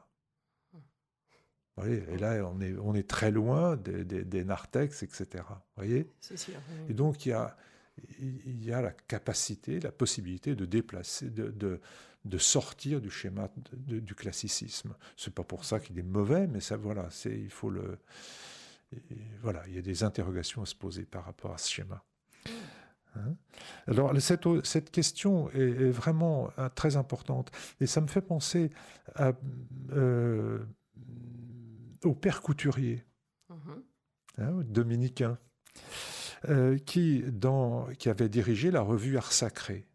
et 1.87 2.17
là, 2.17 2.51
on 2.53 2.61
est, 2.61 2.75
on 2.79 2.95
est 2.95 3.09
très 3.09 3.31
loin 3.31 3.77
des, 3.77 4.05
des, 4.05 4.45
narthex, 4.45 5.03
etc. 5.03 5.45
Voyez? 5.77 6.11
Et 6.89 6.95
donc, 6.95 7.27
il 7.27 7.31
y, 7.31 7.33
a, 7.33 7.57
il 8.21 8.65
y 8.65 8.73
a 8.73 8.81
la 8.81 8.93
capacité, 8.93 9.81
la 9.81 9.93
possibilité 9.93 10.55
de 10.55 10.65
déplacer, 10.65 11.31
de, 11.31 11.51
de, 11.51 11.81
de 12.25 12.39
sortir 12.39 13.01
du 13.01 13.11
schéma 13.11 13.49
du 13.73 14.15
classicisme. 14.15 14.95
C'est 15.17 15.35
pas 15.35 15.45
pour 15.45 15.65
ça 15.65 15.81
qu'il 15.81 15.99
est 15.99 16.03
mauvais, 16.03 16.47
mais 16.47 16.61
ça, 16.61 16.77
voilà, 16.77 17.09
c'est, 17.11 17.37
il 17.37 17.51
faut 17.51 17.71
le. 17.71 17.99
voilà, 19.43 19.63
il 19.69 19.75
y 19.75 19.79
a 19.79 19.83
des 19.83 20.03
interrogations 20.03 20.63
à 20.63 20.67
se 20.67 20.75
poser 20.75 21.05
par 21.05 21.25
rapport 21.25 21.53
à 21.53 21.59
ce 21.59 21.71
schéma. 21.71 22.05
Hein? 23.17 23.35
Alors, 23.87 24.13
cette, 24.21 24.47
cette 24.65 24.91
question 24.91 25.51
est, 25.51 25.91
vraiment 25.91 26.51
euh, 26.59 26.69
très 26.69 26.97
importante. 26.97 27.51
Et 27.81 27.87
ça 27.87 28.01
me 28.01 28.07
fait 28.07 28.23
penser 28.23 28.71
à. 29.15 29.33
Euh, 29.93 30.59
au 32.05 32.15
père 32.15 32.43
couturier, 32.43 33.05
mhm. 33.49 33.83
hein, 34.39 34.63
dominicain, 34.65 35.37
euh, 36.49 36.79
qui, 36.79 37.25
avait 38.07 38.29
dirigé 38.29 38.71
la 38.71 38.81
revue 38.81 39.17
Art 39.17 39.33
Sacré, 39.33 39.87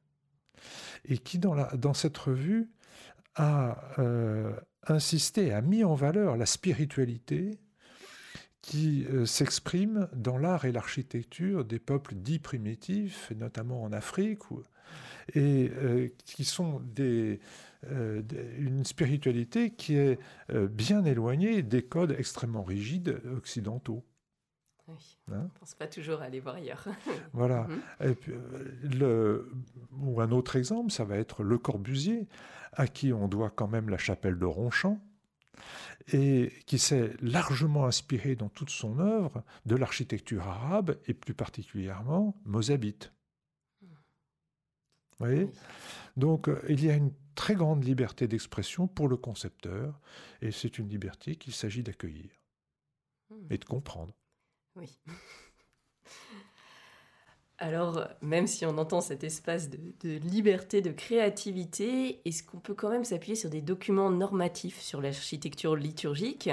et 1.05 1.17
qui, 1.17 1.39
dans, 1.39 1.93
cette 1.93 2.17
revue, 2.17 2.69
a 3.35 3.79
euh, 3.99 4.53
insisté, 4.87 5.53
a 5.53 5.61
mis 5.61 5.85
en 5.85 5.95
valeur 5.95 6.35
la 6.35 6.45
spiritualité 6.45 7.59
qui 8.61 9.05
euh, 9.05 9.25
s'exprime 9.25 10.09
dans 10.13 10.37
l'art 10.37 10.65
et 10.65 10.73
l'architecture 10.73 11.63
des 11.63 11.79
peuples 11.79 12.15
dits 12.15 12.39
primitifs, 12.39 13.31
notamment 13.37 13.81
en 13.81 13.93
Afrique, 13.93 14.39
et 15.35 15.71
qui 16.25 16.43
sont 16.43 16.81
une 17.87 18.83
spiritualité 18.83 19.71
qui 19.71 19.95
est 19.95 20.19
bien 20.49 21.05
éloignée 21.05 21.63
des 21.63 21.83
codes 21.83 22.13
extrêmement 22.17 22.63
rigides 22.63 23.21
occidentaux. 23.33 24.03
Oui. 24.87 25.17
Hein 25.31 25.39
on 25.39 25.43
ne 25.43 25.59
pense 25.59 25.75
pas 25.75 25.87
toujours 25.87 26.21
à 26.21 26.25
aller 26.25 26.39
voir 26.39 26.55
ailleurs. 26.55 26.85
voilà. 27.33 27.63
Mhm. 27.67 27.81
Et 28.01 28.15
puis, 28.15 28.33
euh, 28.33 28.79
le, 28.83 29.51
ou 29.91 30.21
un 30.21 30.31
autre 30.31 30.55
exemple, 30.55 30.91
ça 30.91 31.05
va 31.05 31.17
être 31.17 31.43
Le 31.43 31.57
Corbusier, 31.57 32.27
à 32.73 32.87
qui 32.87 33.13
on 33.13 33.27
doit 33.27 33.49
quand 33.49 33.67
même 33.67 33.89
la 33.89 33.97
chapelle 33.97 34.37
de 34.37 34.45
Ronchamp, 34.45 34.99
et 36.11 36.51
qui 36.65 36.79
s'est 36.79 37.13
largement 37.21 37.85
inspiré 37.85 38.35
dans 38.35 38.49
toute 38.49 38.71
son 38.71 38.99
œuvre 38.99 39.43
de 39.65 39.75
l'architecture 39.75 40.47
arabe, 40.47 40.97
et 41.07 41.13
plus 41.13 41.33
particulièrement 41.33 42.35
mozabite. 42.45 43.13
Vous 43.81 45.27
voyez? 45.27 45.49
Donc, 46.17 46.49
il 46.67 46.83
y 46.83 46.89
a 46.89 46.95
une 46.95 47.13
très 47.35 47.55
grande 47.55 47.83
liberté 47.83 48.27
d'expression 48.27 48.87
pour 48.87 49.07
le 49.07 49.15
concepteur, 49.15 49.99
et 50.41 50.51
c'est 50.51 50.77
une 50.77 50.89
liberté 50.89 51.35
qu'il 51.35 51.53
s'agit 51.53 51.83
d'accueillir 51.83 52.31
hmm. 53.29 53.47
et 53.49 53.57
de 53.57 53.65
comprendre. 53.65 54.13
Oui. 54.75 54.99
Alors, 57.59 58.07
même 58.21 58.47
si 58.47 58.65
on 58.65 58.77
entend 58.77 58.99
cet 58.99 59.23
espace 59.23 59.69
de, 59.69 60.17
liberté, 60.17 60.81
de 60.81 60.91
créativité, 60.91 62.19
est-ce 62.25 62.43
qu'on 62.43 62.59
peut 62.59 62.73
quand 62.73 62.89
même 62.89 63.05
s'appuyer 63.05 63.35
sur 63.35 63.49
des 63.49 63.61
documents 63.61 64.09
normatifs 64.09 64.81
sur 64.81 65.01
l'architecture 65.01 65.75
liturgique 65.75 66.49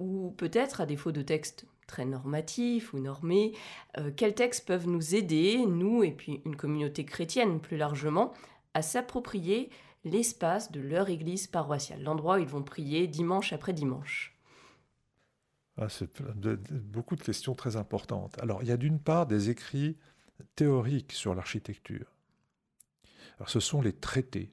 Ou 0.00 0.32
peut-être, 0.36 0.80
à 0.80 0.86
défaut 0.86 1.12
de 1.12 1.22
textes 1.22 1.66
très 1.86 2.04
normatifs 2.04 2.94
ou 2.94 2.98
normés, 2.98 3.52
euh, 3.98 4.10
quels 4.16 4.34
textes 4.34 4.66
peuvent 4.66 4.88
nous 4.88 5.14
aider, 5.14 5.64
nous 5.66 6.02
et 6.02 6.10
puis 6.10 6.40
une 6.46 6.56
communauté 6.56 7.04
chrétienne 7.04 7.60
plus 7.60 7.76
largement, 7.76 8.32
à 8.72 8.82
s'approprier 8.82 9.70
l'espace 10.04 10.72
de 10.72 10.80
leur 10.80 11.10
église 11.10 11.46
paroissiale, 11.46 12.02
l'endroit 12.02 12.36
où 12.36 12.40
ils 12.40 12.46
vont 12.46 12.62
prier 12.62 13.06
dimanche 13.06 13.52
après 13.52 13.72
dimanche? 13.72 14.33
Ah, 15.78 15.88
C'est 15.88 16.10
beaucoup 16.70 17.16
de 17.16 17.22
questions 17.22 17.54
très 17.54 17.76
importantes. 17.76 18.38
Alors, 18.40 18.62
il 18.62 18.68
y 18.68 18.72
a 18.72 18.76
d'une 18.76 19.00
part 19.00 19.26
des 19.26 19.50
écrits 19.50 19.96
théoriques 20.56 21.12
sur 21.12 21.34
l'architecture. 21.34 22.06
Alors, 23.38 23.50
ce 23.50 23.60
sont 23.60 23.82
les 23.82 23.92
traités, 23.92 24.52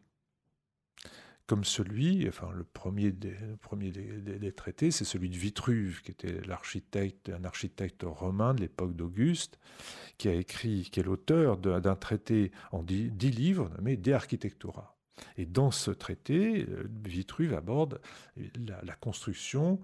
comme 1.52 1.66
celui, 1.66 2.30
enfin 2.30 2.50
le 2.54 2.64
premier 2.64 3.12
des, 3.12 4.54
traités, 4.54 4.90
c'est 4.90 5.04
celui 5.04 5.30
de 5.30 5.36
Vitruve, 5.36 6.02
qui 6.02 6.12
était 6.12 6.40
l'architecte, 6.48 7.30
un 7.30 7.44
architecte 7.44 8.04
romain 8.06 8.54
de 8.54 8.62
l'époque 8.62 8.96
d'Auguste, 8.96 9.60
qui 10.18 10.30
a 10.30 10.34
écrit, 10.34 10.90
qui 10.90 11.02
est 11.02 11.04
l'auteur 11.04 11.58
d'un 11.58 11.96
traité 11.96 12.54
en 12.72 12.84
dix, 12.84 13.10
livres 13.20 13.70
nommé 13.76 13.98
De 13.98 14.14
Architectura. 14.14 14.98
Et 15.38 15.46
dans 15.46 15.72
ce 15.72 15.92
traité, 15.92 16.66
euh, 16.68 16.88
Vitruve 17.06 17.54
aborde 17.54 18.02
la, 18.38 18.96
construction, 18.96 19.80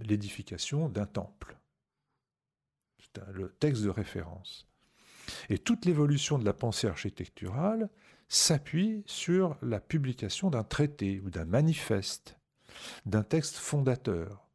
l'édification 0.00 0.88
d'un 0.88 1.06
temple. 1.06 1.56
C'est 2.98 3.22
le 3.32 3.50
texte 3.50 3.82
de 3.82 3.90
référence. 3.90 4.66
Et 5.48 5.58
toute 5.58 5.84
l'évolution 5.84 6.38
de 6.38 6.44
la 6.44 6.52
pensée 6.52 6.86
architecturale 6.86 7.88
s'appuie 8.28 9.02
sur 9.06 9.56
la 9.62 9.80
publication 9.80 10.50
d'un 10.50 10.64
traité 10.64 11.20
ou 11.20 11.30
d'un 11.30 11.44
manifeste, 11.44 12.38
d'un 13.06 13.22
texte 13.22 13.56
fondateur. 13.56 14.48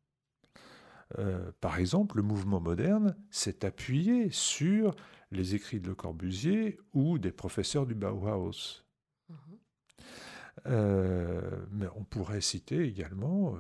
Euh, 1.20 1.52
par 1.62 1.78
exemple, 1.78 2.18
le 2.18 2.24
mouvement 2.24 2.60
moderne 2.60 3.16
s'est 3.30 3.64
appuyé 3.66 4.30
sur 4.32 4.96
les 5.32 5.56
écrits 5.56 5.80
de 5.80 5.88
Le 5.88 5.96
Corbusier 5.96 6.80
ou 6.94 7.20
des 7.20 7.32
professeurs 7.32 7.86
du 7.86 7.96
Bauhaus. 7.96 8.84
Mhm. 9.30 9.58
mais 11.72 11.88
on 11.96 12.04
pourrait 12.04 12.42
citer 12.42 12.82
également 12.84 13.58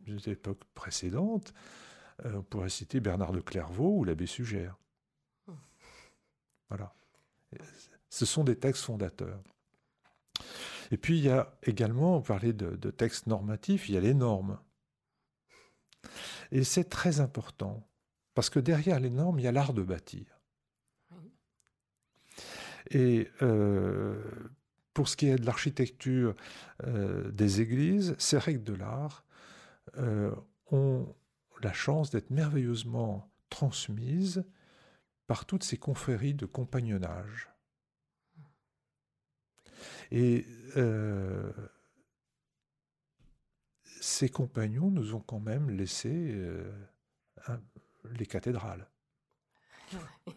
des 0.00 0.28
époques 0.30 0.64
précédentes, 0.74 1.54
on 2.24 2.42
pourrait 2.42 2.68
citer 2.68 3.00
Bernard 3.00 3.32
de 3.32 3.40
Clairvaux 3.40 3.98
ou 3.98 4.04
l'abbé 4.04 4.26
Sugère. 4.26 4.76
Voilà. 6.68 6.94
Ce 8.08 8.26
sont 8.26 8.44
des 8.44 8.56
textes 8.56 8.84
fondateurs. 8.84 9.42
Et 10.90 10.96
puis 10.96 11.18
il 11.18 11.24
y 11.24 11.30
a 11.30 11.56
également, 11.62 12.16
on 12.16 12.22
parlait 12.22 12.52
de, 12.52 12.90
textes 12.90 13.26
normatifs, 13.26 13.88
il 13.88 13.94
y 13.94 13.98
a 13.98 14.00
les 14.00 14.14
normes. 14.14 14.58
Et 16.52 16.62
c'est 16.62 16.84
très 16.84 17.20
important, 17.20 17.88
parce 18.34 18.50
que 18.50 18.60
derrière 18.60 19.00
les 19.00 19.10
normes, 19.10 19.40
il 19.40 19.44
y 19.44 19.48
a 19.48 19.52
l'art 19.52 19.74
de 19.74 19.82
bâtir. 19.82 20.35
Et 22.90 23.28
euh, 23.42 24.22
pour 24.94 25.08
ce 25.08 25.16
qui 25.16 25.28
est 25.28 25.36
de 25.36 25.46
l'architecture 25.46 26.34
euh, 26.84 27.30
des 27.30 27.60
églises, 27.60 28.14
ces 28.18 28.38
règles 28.38 28.64
de 28.64 28.74
l'art 28.74 29.24
euh, 29.98 30.34
ont 30.70 31.14
la 31.62 31.72
chance 31.72 32.10
d'être 32.10 32.30
merveilleusement 32.30 33.30
transmises 33.50 34.44
par 35.26 35.46
toutes 35.46 35.64
ces 35.64 35.76
confréries 35.76 36.34
de 36.34 36.46
compagnonnage. 36.46 37.48
Et 40.12 40.46
ces 44.00 44.28
compagnons 44.28 44.90
nous 44.90 45.14
ont 45.14 45.20
quand 45.20 45.40
même 45.40 45.68
laissé 45.70 46.32
les 48.12 48.26
cathédrales. 48.26 48.86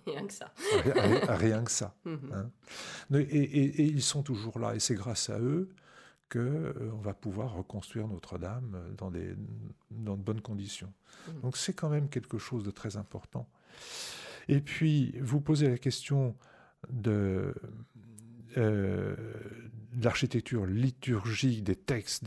Rien 0.06 0.26
que 0.26 0.34
ça. 0.34 0.54
Rien, 1.28 1.64
que 1.64 1.72
ça. 1.72 1.96
Mhm. 2.06 2.32
Hein. 2.34 2.52
Et, 3.20 3.84
ils 3.84 4.02
sont 4.02 4.24
toujours 4.24 4.60
là, 4.60 4.76
et 4.76 4.80
c'est 4.80 4.96
grâce 4.96 5.30
à 5.30 5.40
eux 5.40 5.70
qu'on 6.32 6.40
euh, 6.40 6.92
va 7.02 7.14
pouvoir 7.14 7.54
reconstruire 7.54 8.08
Notre-Dame 8.08 8.94
dans, 8.98 9.10
des, 9.10 9.36
dans 9.90 10.16
de 10.16 10.22
bonnes 10.22 10.42
conditions. 10.42 10.94
Mhm. 11.28 11.42
Donc 11.42 11.58
c'est 11.58 11.74
quand 11.74 11.90
même 11.90 12.10
quelque 12.10 12.38
chose 12.38 12.64
de 12.64 12.72
très 12.72 12.98
important. 12.98 13.50
Et 14.48 14.62
puis, 14.62 15.16
vous 15.20 15.42
posez 15.42 15.70
la 15.70 15.78
question 15.78 16.36
de, 16.90 17.54
euh, 18.58 19.16
l'architecture 20.02 20.66
liturgique 20.66 21.64
des 21.64 21.76
textes, 21.76 22.26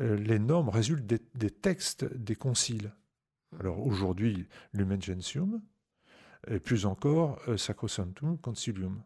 euh, 0.00 0.16
les 0.16 0.38
normes 0.38 0.68
résultent 0.68 1.06
des, 1.06 1.50
textes 1.50 2.04
des 2.14 2.36
conciles. 2.36 2.92
Alors 3.58 3.84
aujourd'hui, 3.84 4.46
Lumen 4.72 5.00
Gentium, 5.00 5.60
et 6.48 6.60
plus 6.60 6.86
encore 6.86 7.40
euh, 7.48 7.56
Sacrosanctum 7.56 8.38
Concilium, 8.38 9.02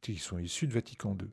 qui 0.00 0.16
sont 0.16 0.38
issus 0.38 0.66
de 0.66 0.72
Vatican 0.72 1.16
II. 1.20 1.30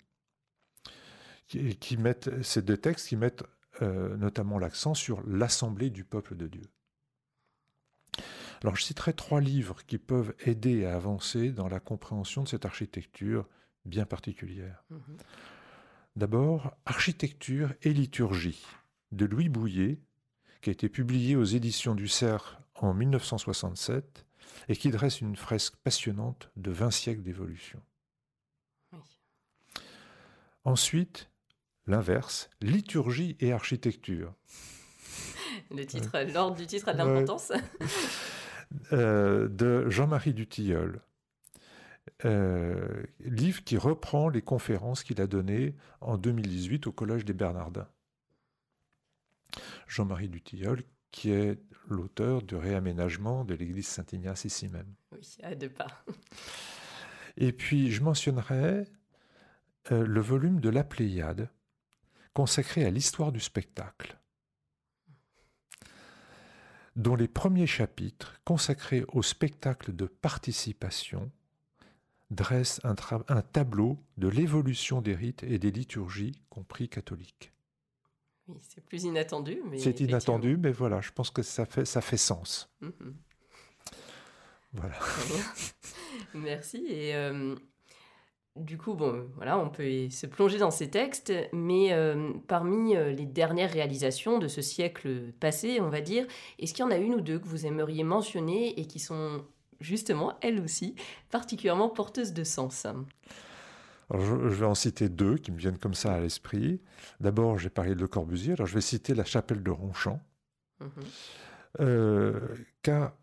Qui, 1.47 1.75
qui 1.77 1.97
mettent, 1.97 2.43
ces 2.43 2.61
deux 2.61 2.77
textes 2.77 3.07
qui 3.07 3.15
mettent 3.15 3.43
notamment 3.81 4.57
l'accent 4.57 4.93
sur 4.93 5.21
l'assemblée 5.27 5.89
du 5.89 6.05
peuple 6.05 6.37
de 6.37 6.47
Dieu. 6.47 6.71
Alors 8.63 8.75
je 8.75 8.83
citerai 8.83 9.13
trois 9.13 9.41
livres 9.41 9.83
qui 9.85 9.97
peuvent 9.97 10.33
aider 10.45 10.85
à 10.85 10.95
avancer 10.95 11.51
dans 11.51 11.67
la 11.67 11.79
compréhension 11.79 12.43
de 12.43 12.47
cette 12.47 12.65
architecture 12.65 13.45
bien 13.85 14.05
particulière. 14.05 14.83
Mhm. 14.89 15.17
D'abord, 16.15 16.75
Architecture 16.85 17.73
et 17.83 17.93
liturgie 17.93 18.65
de 19.11 19.25
Louis 19.25 19.49
Bouillet, 19.49 19.99
qui 20.61 20.69
a 20.69 20.73
été 20.73 20.89
publié 20.89 21.35
aux 21.35 21.43
éditions 21.43 21.93
du 21.93 22.07
Cerf 22.07 22.59
en 22.75 22.93
1967 22.93 24.25
et 24.67 24.75
qui 24.75 24.89
dresse 24.89 25.21
une 25.21 25.35
fresque 25.35 25.75
passionnante 25.83 26.51
de 26.55 26.71
20 26.71 26.91
siècles 26.91 27.21
d'évolution. 27.21 27.81
Ensuite, 30.63 31.29
l'inverse, 31.85 32.49
liturgie 32.61 33.37
et 33.39 33.51
architecture. 33.51 34.33
Le 35.71 35.85
titre, 35.85 36.19
l'ordre 36.33 36.57
du 36.57 36.65
titre 36.65 36.89
a 36.89 36.93
de 36.93 36.97
l'importance. 36.97 37.51
Euh, 38.91 39.47
de 39.47 39.89
Jean-Marie 39.89 40.33
Dutilleul. 40.33 40.99
Euh, 42.25 43.03
livre 43.19 43.63
qui 43.63 43.77
reprend 43.77 44.27
les 44.27 44.41
conférences 44.41 45.03
qu'il 45.03 45.21
a 45.21 45.27
données 45.27 45.75
en 46.01 46.17
2018 46.17 46.87
au 46.87 46.91
Collège 46.91 47.25
des 47.25 47.33
Bernardins. 47.33 47.87
Jean-Marie 49.87 50.29
Dutilleul, 50.29 50.83
qui 51.11 51.31
est 51.31 51.59
l'auteur 51.87 52.41
du 52.41 52.55
réaménagement 52.55 53.45
de 53.45 53.53
l'église 53.53 53.87
Saint-Ignace 53.87 54.45
ici 54.45 54.67
même. 54.67 54.93
Oui, 55.11 55.37
à 55.43 55.55
deux 55.55 55.69
pas. 55.69 56.03
Et 57.37 57.51
puis, 57.51 57.91
je 57.91 58.01
mentionnerai 58.01 58.85
euh, 59.91 60.05
le 60.05 60.21
volume 60.21 60.59
de 60.61 60.69
La 60.69 60.83
Pléiade, 60.83 61.49
consacré 62.33 62.85
à 62.85 62.89
l'histoire 62.89 63.31
du 63.31 63.39
spectacle, 63.39 64.17
dont 66.95 67.15
les 67.15 67.27
premiers 67.27 67.67
chapitres, 67.67 68.39
consacrés 68.45 69.03
au 69.09 69.21
spectacle 69.21 69.95
de 69.95 70.05
participation, 70.05 71.31
dresse 72.31 72.81
un, 72.83 72.95
tableau 73.41 74.03
de 74.17 74.27
l'évolution 74.27 75.01
des 75.01 75.15
rites 75.15 75.43
et 75.43 75.59
des 75.59 75.71
liturgies, 75.71 76.41
compris 76.49 76.89
catholiques. 76.89 77.53
Oui, 78.47 78.57
c'est 78.61 78.83
plus 78.83 79.03
inattendu, 79.03 79.61
mais. 79.69 79.79
C'est 79.79 79.99
inattendu, 80.01 80.57
mais 80.57 80.71
voilà, 80.71 81.01
je 81.01 81.11
pense 81.11 81.31
que 81.31 81.41
ça 81.41 81.65
fait, 81.65 81.85
ça 81.85 82.01
fait 82.01 82.17
sens. 82.17 82.69
Mhm. 82.81 83.15
Voilà. 84.73 84.95
Merci. 86.33 86.85
Et 86.89 87.15
euh, 87.15 87.55
du 88.55 88.77
coup, 88.77 88.93
bon, 88.93 89.27
voilà, 89.35 89.57
on 89.57 89.69
peut 89.69 90.09
se 90.09 90.27
plonger 90.27 90.57
dans 90.57 90.71
ces 90.71 90.89
textes, 90.89 91.33
mais 91.53 91.93
euh, 91.93 92.33
parmi 92.47 92.95
euh, 92.95 93.11
les 93.11 93.25
dernières 93.25 93.71
réalisations 93.71 94.37
de 94.37 94.47
ce 94.47 94.61
siècle 94.61 95.31
passé, 95.39 95.79
on 95.81 95.89
va 95.89 96.01
dire, 96.01 96.25
est-ce 96.59 96.73
qu'il 96.73 96.83
y 96.83 96.87
en 96.87 96.91
a 96.91 96.97
une 96.97 97.15
ou 97.15 97.21
deux 97.21 97.39
que 97.39 97.47
vous 97.47 97.65
aimeriez 97.65 98.03
mentionner 98.03 98.79
et 98.79 98.85
qui 98.85 98.99
sont 98.99 99.43
justement, 99.79 100.37
elle 100.41 100.59
aussi, 100.61 100.95
particulièrement 101.31 101.89
porteuse 101.89 102.33
de 102.33 102.43
sens? 102.43 102.85
Je, 104.13 104.33
vais 104.33 104.65
en 104.65 104.75
citer 104.75 105.09
deux 105.09 105.37
qui 105.37 105.51
me 105.51 105.57
viennent 105.57 105.77
comme 105.77 105.93
ça 105.93 106.13
à 106.13 106.19
l'esprit. 106.19 106.81
D'abord, 107.19 107.57
j'ai 107.57 107.69
parlé 107.69 107.95
de 107.95 107.99
Le 107.99 108.07
Corbusier, 108.07 108.53
alors 108.53 108.67
je 108.67 108.75
vais 108.75 108.81
citer 108.81 109.15
la 109.15 109.25
chapelle 109.25 109.63
de 109.63 109.71
Ronchamp, 109.71 110.21
mhm. 110.79 110.89
euh, 111.81 112.39
car 112.81 113.13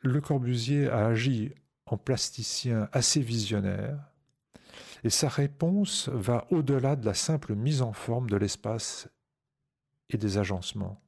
Le 0.00 0.20
Corbusier 0.20 0.88
a 0.88 1.06
agi 1.06 1.52
en 1.86 1.96
plasticien 1.96 2.88
assez 2.92 3.20
visionnaire, 3.20 3.98
et 5.04 5.10
sa 5.10 5.28
réponse 5.28 6.08
va 6.08 6.46
au-delà 6.50 6.96
de 6.96 7.04
la 7.04 7.14
simple 7.14 7.54
mise 7.54 7.82
en 7.82 7.92
forme 7.92 8.30
de 8.30 8.36
l'espace 8.36 9.08
et 10.10 10.16
des 10.16 10.38
agencements. 10.38 11.00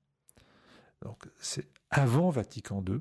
Donc, 1.03 1.27
c'est 1.39 1.69
avant 1.91 2.31
Vatican 2.31 2.83
II, 2.87 3.01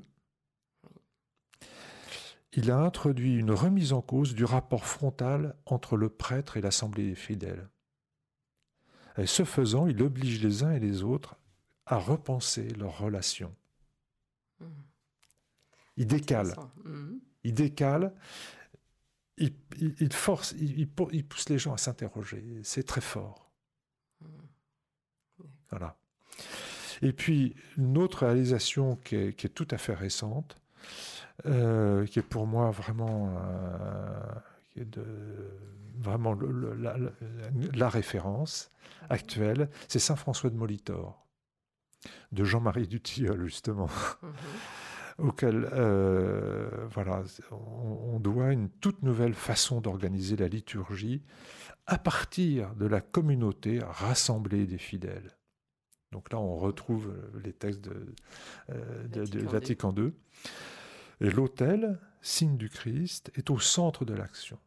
il 2.56 2.70
a 2.70 2.78
introduit 2.78 3.36
une 3.36 3.50
remise 3.50 3.92
en 3.92 4.00
cause 4.00 4.34
du 4.34 4.44
rapport 4.44 4.86
frontal 4.86 5.56
entre 5.66 5.96
le 5.96 6.08
prêtre 6.08 6.56
et 6.56 6.60
l'assemblée 6.60 7.08
des 7.08 7.14
fidèles. 7.14 7.68
Et 9.18 9.26
ce 9.26 9.44
faisant, 9.44 9.86
il 9.86 10.02
oblige 10.02 10.42
les 10.42 10.62
uns 10.62 10.72
et 10.72 10.80
les 10.80 11.02
autres 11.02 11.36
à 11.86 11.98
repenser 11.98 12.68
leurs 12.70 12.98
relations. 12.98 13.54
Mmh. 14.60 14.66
Il 15.96 16.06
décale. 16.06 16.54
Mmh. 16.84 17.14
Il 17.44 17.54
décale. 17.54 18.14
Il, 19.36 20.12
force, 20.12 20.52
il, 20.52 20.88
pousse 20.88 21.48
les 21.48 21.58
gens 21.58 21.74
à 21.74 21.78
s'interroger. 21.78 22.60
C'est 22.62 22.84
très 22.84 23.00
fort. 23.00 23.52
Mmh. 24.20 24.26
Voilà. 25.70 25.98
Et 27.02 27.12
puis, 27.12 27.56
une 27.76 27.98
autre 27.98 28.24
réalisation 28.26 28.96
qui 28.96 29.16
est 29.16 29.54
tout 29.54 29.66
à 29.72 29.78
fait 29.78 29.94
récente, 29.94 30.56
euh, 31.46 32.06
qui 32.06 32.20
est 32.20 32.22
pour 32.22 32.46
moi 32.46 32.70
vraiment, 32.70 33.34
euh, 33.38 34.84
de, 34.84 35.04
vraiment 35.98 36.38
la, 37.74 37.88
référence 37.88 38.70
actuelle, 39.10 39.68
c'est 39.88 39.98
Saint 39.98 40.14
François 40.14 40.48
de 40.50 40.54
Molitor, 40.54 41.26
de 42.30 42.44
Jean-Marie 42.44 42.86
Dutilleul 42.86 43.44
justement. 43.46 43.88
Mhm. 44.22 44.30
auquel 45.18 45.68
euh, 45.72 46.88
voilà, 46.90 47.22
on, 47.52 48.18
doit 48.18 48.52
une 48.52 48.68
toute 48.68 49.02
nouvelle 49.02 49.34
façon 49.34 49.80
d'organiser 49.80 50.34
la 50.34 50.48
liturgie 50.48 51.22
à 51.86 51.98
partir 51.98 52.74
de 52.74 52.86
la 52.86 53.00
communauté 53.00 53.78
rassemblée 53.80 54.66
des 54.66 54.78
fidèles. 54.78 55.36
Donc 56.10 56.32
là, 56.32 56.40
on 56.40 56.56
retrouve 56.56 57.14
les 57.44 57.52
textes 57.52 57.80
de, 57.82 58.12
de 59.06 59.46
Vatican 59.46 59.94
II. 59.96 60.12
Et 61.20 61.30
l'autel, 61.30 61.98
signe 62.22 62.56
du 62.56 62.68
Christ, 62.68 63.30
est 63.34 63.50
au 63.50 63.58
centre 63.58 64.04
de 64.04 64.14
l'action, 64.14 64.58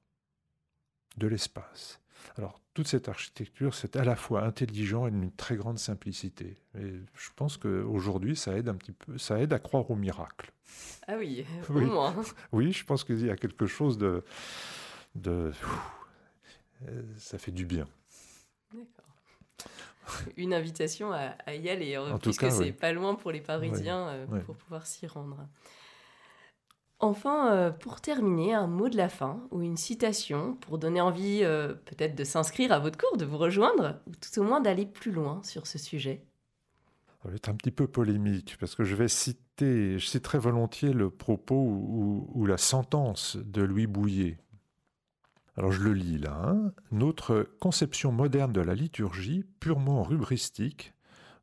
de 1.17 1.27
l'espace. 1.27 1.99
Alors, 2.37 2.61
toute 2.73 2.87
cette 2.87 3.09
architecture, 3.09 3.73
c'est 3.73 3.95
à 3.95 4.03
la 4.03 4.15
fois 4.15 4.43
intelligent 4.43 5.07
et 5.07 5.11
d'une 5.11 5.31
très 5.31 5.55
grande 5.55 5.79
simplicité. 5.79 6.57
Et 6.77 6.93
je 7.15 7.29
pense 7.35 7.57
qu'aujourd'hui, 7.57 8.35
ça 8.35 8.55
aide 8.55 8.69
un 8.69 8.75
petit 8.75 8.91
peu, 8.91 9.17
ça 9.17 9.39
aide 9.39 9.53
à 9.53 9.59
croire 9.59 9.89
au 9.89 9.95
miracle. 9.95 10.51
Ah 11.07 11.15
oui, 11.17 11.45
oui. 11.69 11.85
au 11.85 11.87
moins. 11.87 12.15
Oui, 12.51 12.71
je 12.73 12.85
pense 12.85 13.03
qu'il 13.03 13.25
y 13.25 13.29
a 13.29 13.35
quelque 13.35 13.65
chose 13.65 13.97
de. 13.97 14.23
de 15.15 15.51
ça 17.17 17.39
fait 17.39 17.51
du 17.51 17.65
bien. 17.65 17.87
D'accord. 18.71 19.15
une 20.37 20.53
invitation 20.53 21.11
à, 21.11 21.55
y 21.55 21.69
aller, 21.69 21.97
En 21.97 22.19
tout 22.19 22.29
puisque 22.29 22.51
c'est 22.51 22.59
oui. 22.59 22.71
pas 22.71 22.91
loin 22.91 23.15
pour 23.15 23.31
les 23.31 23.41
Parisiens 23.41 24.09
euh, 24.09 24.41
pour 24.41 24.55
pouvoir 24.55 24.85
s'y 24.85 25.07
rendre. 25.07 25.47
Enfin, 26.99 27.53
euh, 27.53 27.69
pour 27.69 28.01
terminer, 28.01 28.55
un 28.55 28.65
mot 28.65 28.89
de 28.89 28.97
la 28.97 29.09
fin 29.09 29.47
ou 29.51 29.61
une 29.61 29.77
citation 29.77 30.55
pour 30.55 30.79
donner 30.79 30.99
envie 30.99 31.41
euh, 31.43 31.73
peut-être 31.73 32.15
de 32.15 32.23
s'inscrire 32.23 32.71
à 32.71 32.79
votre 32.79 32.97
cours, 32.97 33.17
de 33.17 33.25
vous 33.25 33.37
rejoindre, 33.37 33.99
ou 34.07 34.11
tout 34.15 34.39
au 34.39 34.43
moins 34.43 34.61
d'aller 34.61 34.87
plus 34.87 35.11
loin 35.11 35.41
sur 35.43 35.67
ce 35.67 35.77
sujet. 35.77 36.25
Ça 37.21 37.29
va 37.29 37.35
être 37.35 37.49
un 37.49 37.55
petit 37.55 37.71
peu 37.71 37.87
polémique 37.87 38.57
parce 38.59 38.73
que 38.73 38.83
je 38.83 38.95
vais 38.95 39.07
citer, 39.07 39.99
je 39.99 40.05
citerai 40.07 40.39
volontiers 40.39 40.93
le 40.93 41.11
propos 41.11 41.55
ou, 41.55 42.45
la 42.47 42.57
sentence 42.57 43.37
de 43.37 43.61
Louis 43.61 43.87
Bouillet. 43.87 44.39
Alors 45.55 45.71
je 45.71 45.81
le 45.81 45.93
lis 45.93 46.17
là. 46.17 46.39
hein. 46.45 46.71
Notre 46.91 47.47
conception 47.59 48.11
moderne 48.11 48.53
de 48.53 48.61
la 48.61 48.73
liturgie, 48.73 49.43
purement 49.59 50.03
rubristique, 50.03 50.93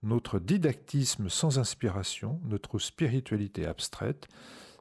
notre 0.03 0.39
didactisme 0.39 1.29
sans 1.29 1.59
inspiration, 1.59 2.41
notre 2.45 2.79
spiritualité 2.79 3.67
abstraite, 3.67 4.29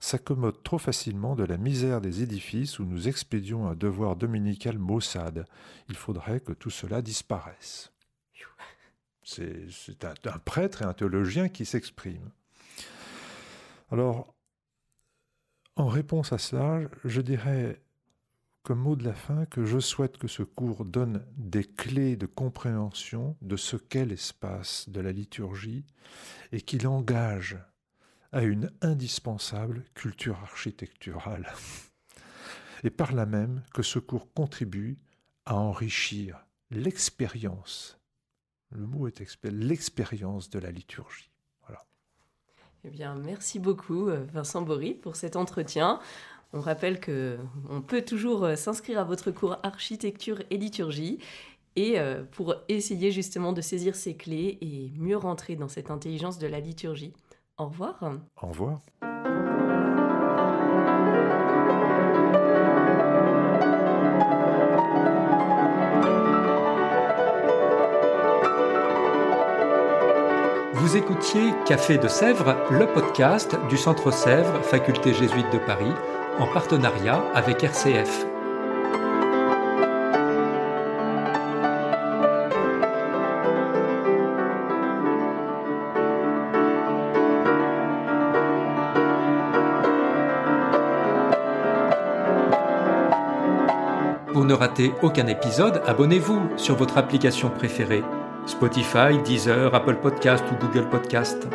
s'accommode 0.03 0.61
trop 0.63 0.79
facilement 0.79 1.33
de 1.33 1.45
la 1.45 1.55
misère 1.55 2.01
des 2.01 2.23
édifices 2.23 2.77
où 2.77 2.83
nous 2.83 3.07
expédions 3.07 3.69
un 3.69 3.73
devoir 3.73 4.17
dominical 4.17 4.77
maussade. 4.77 5.45
Il 5.87 5.95
faudrait 5.95 6.41
que 6.41 6.51
tout 6.51 6.69
cela 6.69 7.01
disparaisse. 7.01 7.93
C'est 9.23 10.03
un 10.03 10.39
prêtre 10.39 10.81
et 10.81 10.85
un 10.85 10.93
théologien 10.93 11.47
qui 11.47 11.63
s'expriment. 11.63 12.31
Alors, 13.91 14.35
en 15.77 15.87
réponse 15.87 16.33
à 16.33 16.37
cela, 16.37 16.81
je 17.05 17.21
dirais 17.21 17.81
comme 18.63 18.79
mot 18.79 18.97
de 18.97 19.05
la 19.05 19.13
fin 19.13 19.45
que 19.45 19.63
je 19.63 19.79
souhaite 19.79 20.17
que 20.17 20.27
ce 20.27 20.43
cours 20.43 20.83
donne 20.83 21.25
des 21.37 21.63
clés 21.63 22.17
de 22.17 22.25
compréhension 22.25 23.37
de 23.41 23.55
ce 23.55 23.77
qu'est 23.77 24.05
l'espace 24.05 24.89
de 24.89 24.99
la 24.99 25.13
liturgie 25.13 25.85
et 26.51 26.59
qu'il 26.59 26.87
engage 26.87 27.57
à 28.33 28.43
une 28.43 28.71
indispensable 28.81 29.85
culture 29.93 30.37
architecturale. 30.41 31.53
Et 32.83 32.89
par 32.89 33.13
là 33.13 33.25
même 33.25 33.63
que 33.73 33.83
ce 33.83 33.99
cours 33.99 34.33
contribue 34.33 34.97
à 35.45 35.55
enrichir 35.55 36.45
l'expérience, 36.71 37.97
le 38.71 38.85
mot 38.85 39.07
est 39.07 39.21
expé- 39.21 39.51
l'expérience 39.51 40.49
de 40.49 40.59
la 40.59 40.71
liturgie. 40.71 41.29
Eh 42.85 42.89
bien, 42.89 43.15
merci 43.15 43.59
beaucoup, 43.59 44.09
euh, 44.09 44.25
Vincent 44.33 44.61
Bory, 44.61 44.93
pour 44.93 45.15
cet 45.15 45.37
entretien. 45.37 46.01
On 46.51 46.59
rappelle 46.59 46.99
que 46.99 47.37
on 47.69 47.81
peut 47.81 48.01
toujours 48.01 48.43
euh, 48.43 48.55
s'inscrire 48.57 48.99
à 48.99 49.05
votre 49.05 49.31
cours 49.31 49.57
architecture 49.63 50.43
et 50.49 50.57
liturgie 50.57 51.19
et 51.77 51.97
euh, 51.97 52.23
pour 52.23 52.55
essayer 52.67 53.11
justement 53.11 53.53
de 53.53 53.61
saisir 53.61 53.95
ces 53.95 54.17
clés 54.17 54.57
et 54.59 54.91
mieux 54.97 55.15
rentrer 55.15 55.55
dans 55.55 55.69
cette 55.69 55.91
intelligence 55.91 56.39
de 56.39 56.47
la 56.47 56.59
liturgie. 56.59 57.13
Au 57.63 57.67
revoir. 57.67 57.95
Au 58.41 58.47
revoir. 58.47 58.79
Vous 70.73 70.97
écoutiez 70.97 71.53
Café 71.65 71.97
de 71.97 72.09
Sèvres, 72.09 72.57
le 72.69 72.85
podcast 72.85 73.55
du 73.69 73.77
Centre 73.77 74.11
Sèvres, 74.11 74.61
faculté 74.61 75.13
jésuite 75.13 75.49
de 75.53 75.57
Paris, 75.59 75.93
en 76.39 76.47
partenariat 76.47 77.23
avec 77.33 77.63
RCF. 77.63 78.32
Aucun 95.01 95.27
épisode, 95.27 95.81
abonnez-vous 95.85 96.57
sur 96.57 96.75
votre 96.75 96.97
application 96.97 97.49
préférée. 97.49 98.03
Spotify, 98.45 99.17
Deezer, 99.23 99.73
Apple 99.73 99.95
Podcast 99.95 100.43
ou 100.51 100.55
Google 100.65 100.89
Podcast. 100.89 101.47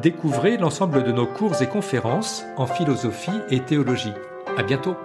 découvrez 0.00 0.56
l'ensemble 0.56 1.04
de 1.04 1.12
nos 1.12 1.26
cours 1.26 1.60
et 1.60 1.66
conférences 1.66 2.46
en 2.56 2.66
philosophie 2.66 3.30
et 3.50 3.60
théologie. 3.60 4.14
À 4.56 4.62
bientôt! 4.62 4.96